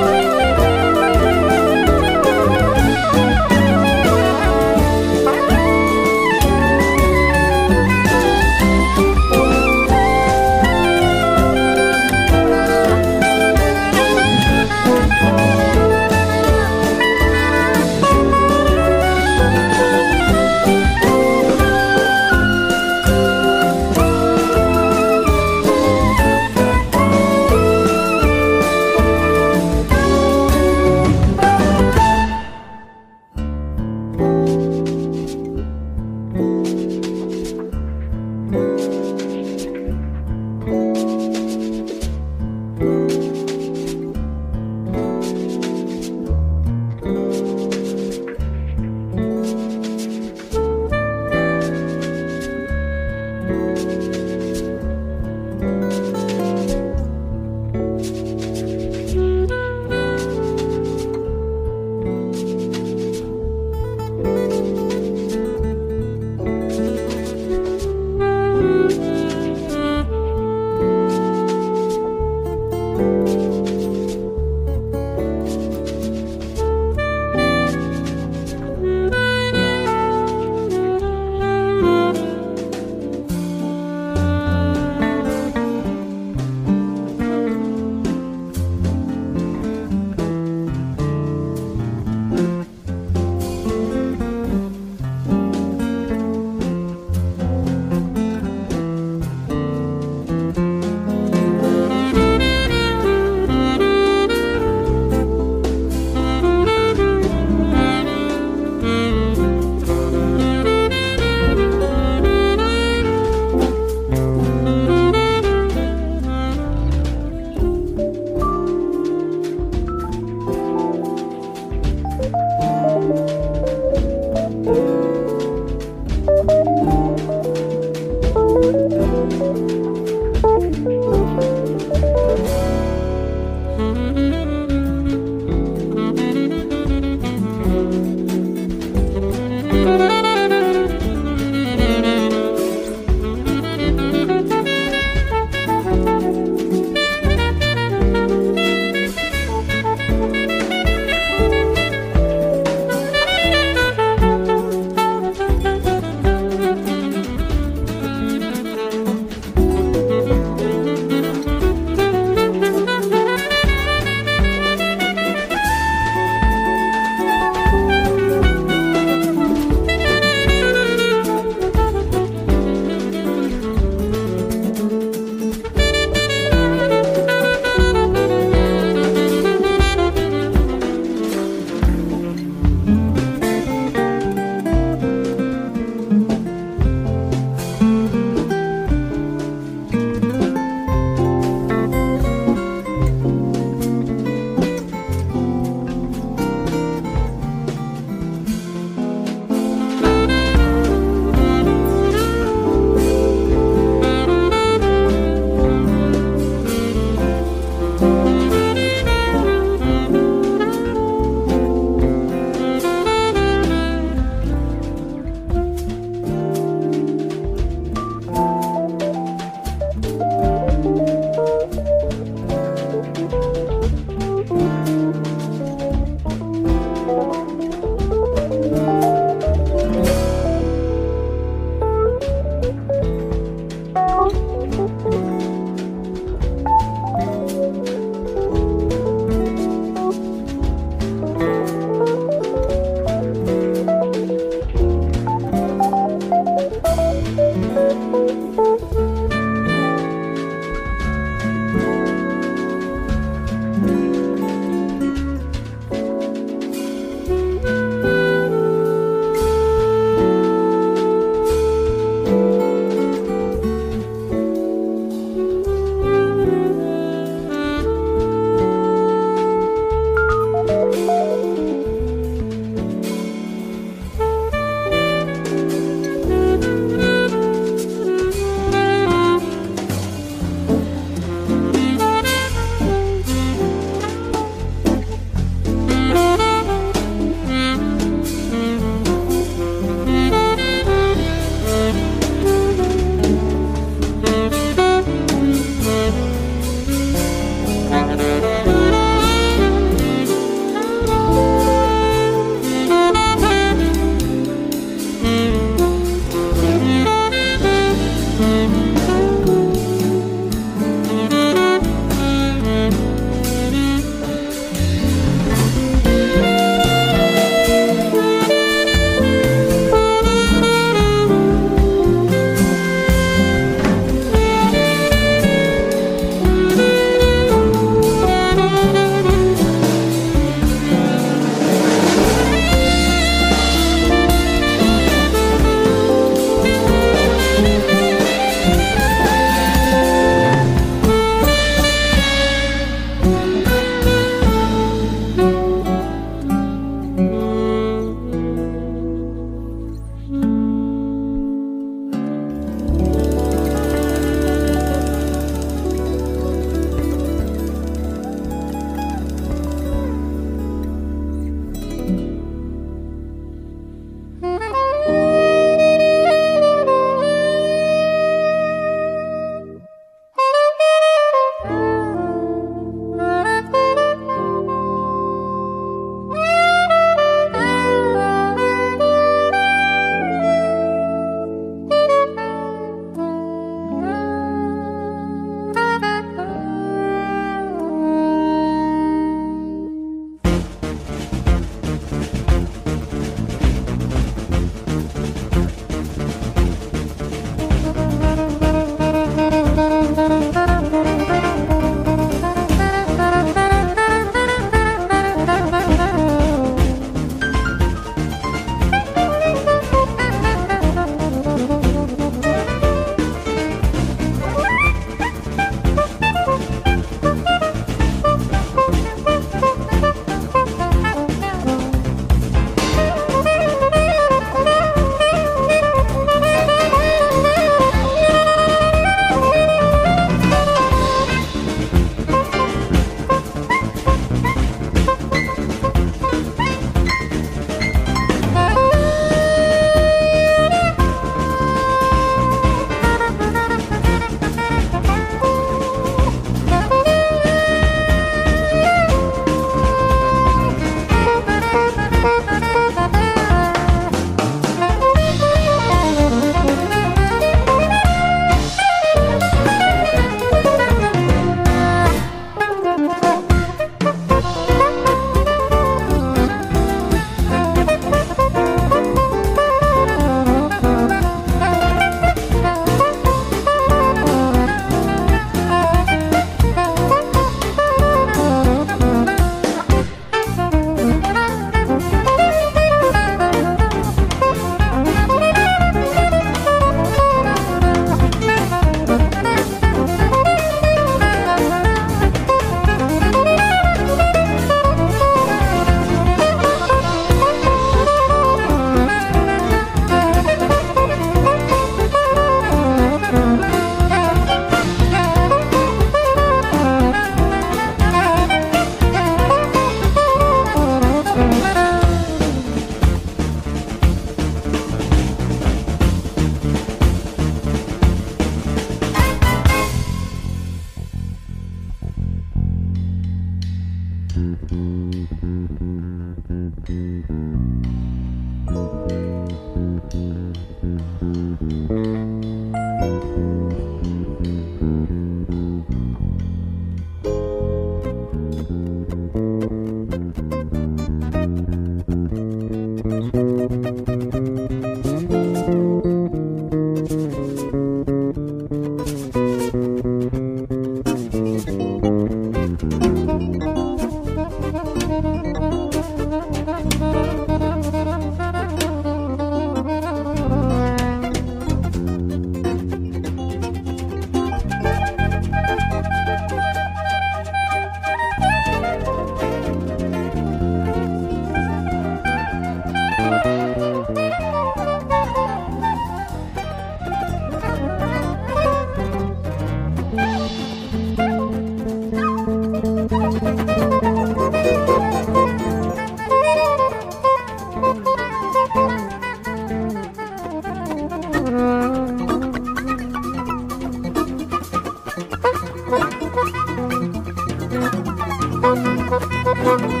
Aires. 599.71 600.00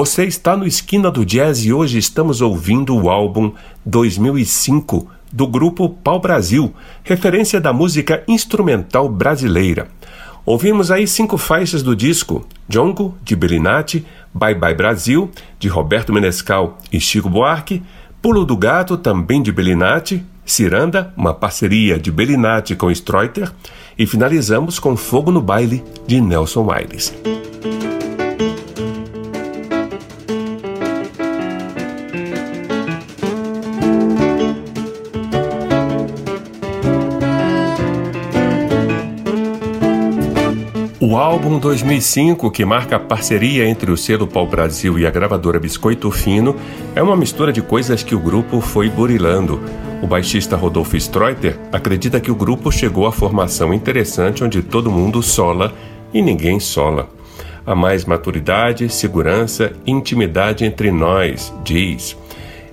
Você 0.00 0.26
está 0.26 0.56
no 0.56 0.64
Esquina 0.64 1.10
do 1.10 1.26
Jazz 1.26 1.64
e 1.64 1.72
hoje 1.72 1.98
estamos 1.98 2.40
ouvindo 2.40 2.96
o 2.96 3.10
álbum 3.10 3.50
2005 3.84 5.08
do 5.32 5.44
grupo 5.44 5.90
Pau 5.90 6.20
Brasil, 6.20 6.72
referência 7.02 7.60
da 7.60 7.72
música 7.72 8.22
instrumental 8.28 9.08
brasileira. 9.08 9.88
Ouvimos 10.46 10.92
aí 10.92 11.04
cinco 11.08 11.36
faixas 11.36 11.82
do 11.82 11.96
disco: 11.96 12.46
Jongo, 12.68 13.18
de 13.24 13.34
Belinati, 13.34 14.06
Bye 14.32 14.54
Bye 14.54 14.76
Brasil, 14.76 15.32
de 15.58 15.66
Roberto 15.66 16.12
Menescal 16.12 16.78
e 16.92 17.00
Chico 17.00 17.28
Buarque, 17.28 17.82
Pulo 18.22 18.44
do 18.44 18.56
Gato, 18.56 18.96
também 18.96 19.42
de 19.42 19.50
Belinati, 19.50 20.24
Ciranda, 20.46 21.12
uma 21.16 21.34
parceria 21.34 21.98
de 21.98 22.12
Belinati 22.12 22.76
com 22.76 22.88
Streuter, 22.88 23.50
e 23.98 24.06
finalizamos 24.06 24.78
com 24.78 24.96
Fogo 24.96 25.32
no 25.32 25.42
Baile, 25.42 25.82
de 26.06 26.20
Nelson 26.20 26.70
Aires. 26.70 27.12
Álbum 41.48 41.58
2005, 41.60 42.50
que 42.50 42.62
marca 42.62 42.96
a 42.96 43.00
parceria 43.00 43.66
entre 43.66 43.90
o 43.90 43.96
selo 43.96 44.26
Pau 44.26 44.46
Brasil 44.46 44.98
e 44.98 45.06
a 45.06 45.10
gravadora 45.10 45.58
Biscoito 45.58 46.10
Fino, 46.10 46.54
é 46.94 47.02
uma 47.02 47.16
mistura 47.16 47.50
de 47.50 47.62
coisas 47.62 48.02
que 48.02 48.14
o 48.14 48.20
grupo 48.20 48.60
foi 48.60 48.90
burilando. 48.90 49.58
O 50.02 50.06
baixista 50.06 50.56
Rodolfo 50.56 50.94
Streuter 50.98 51.58
acredita 51.72 52.20
que 52.20 52.30
o 52.30 52.34
grupo 52.34 52.70
chegou 52.70 53.06
à 53.06 53.12
formação 53.12 53.72
interessante 53.72 54.44
onde 54.44 54.60
todo 54.60 54.90
mundo 54.90 55.22
sola 55.22 55.72
e 56.12 56.20
ninguém 56.20 56.60
sola. 56.60 57.08
Há 57.64 57.74
mais 57.74 58.04
maturidade, 58.04 58.86
segurança 58.90 59.72
e 59.86 59.90
intimidade 59.90 60.66
entre 60.66 60.92
nós, 60.92 61.50
diz. 61.64 62.14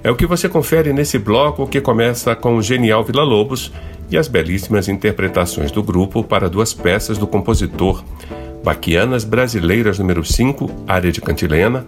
É 0.04 0.12
o 0.12 0.18
que 0.18 0.28
você 0.28 0.50
confere 0.50 0.92
nesse 0.92 1.18
bloco 1.18 1.66
que 1.66 1.80
começa 1.80 2.36
com 2.36 2.58
o 2.58 2.62
genial 2.62 3.06
Vila 3.06 3.24
Lobos 3.24 3.72
e 4.12 4.18
as 4.18 4.28
belíssimas 4.28 4.90
interpretações 4.90 5.72
do 5.72 5.82
grupo 5.82 6.22
para 6.26 6.50
duas 6.50 6.74
peças 6.74 7.18
do 7.18 7.26
compositor 7.26 8.04
Baquianas 8.66 9.24
Brasileiras 9.24 10.00
número 10.00 10.26
5, 10.26 10.86
área 10.88 11.12
de 11.12 11.22
cantilena, 11.22 11.86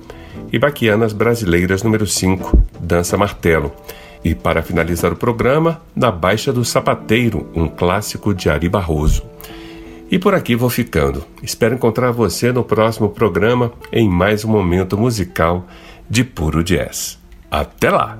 e 0.54 0.60
Baquianas 0.60 1.12
Brasileiras 1.12 1.82
número 1.82 2.06
5, 2.06 2.56
dança 2.80 3.18
martelo. 3.18 3.74
E 4.24 4.36
para 4.36 4.62
finalizar 4.62 5.12
o 5.12 5.16
programa, 5.16 5.82
Na 5.96 6.12
Baixa 6.12 6.54
do 6.54 6.64
Sapateiro, 6.64 7.50
um 7.56 7.68
clássico 7.68 8.32
de 8.32 8.48
Ari 8.48 8.70
Barroso. 8.70 9.24
E 10.12 10.20
por 10.20 10.36
aqui 10.36 10.56
vou 10.56 10.70
ficando. 10.70 11.26
Espero 11.42 11.74
encontrar 11.74 12.12
você 12.12 12.52
no 12.52 12.64
próximo 12.64 13.10
programa 13.10 13.74
em 13.92 14.08
mais 14.08 14.46
um 14.46 14.50
momento 14.50 14.96
musical 14.96 15.66
de 16.08 16.24
puro 16.24 16.64
jazz. 16.64 17.18
Até 17.50 17.90
lá! 17.90 18.20